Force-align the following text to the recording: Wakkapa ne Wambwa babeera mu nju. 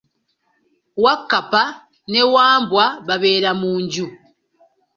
Wakkapa 1.03 1.63
ne 2.11 2.21
Wambwa 2.33 2.85
babeera 3.07 3.51
mu 3.59 3.71
nju. 3.83 4.05